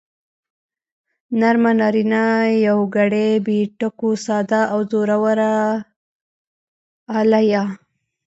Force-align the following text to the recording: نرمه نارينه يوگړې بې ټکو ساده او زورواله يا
نرمه 1.39 1.71
نارينه 1.79 2.23
يوگړې 2.69 3.29
بې 3.45 3.59
ټکو 3.79 4.09
ساده 4.25 4.61
او 4.73 4.79
زورواله 4.89 7.39
يا 7.51 7.63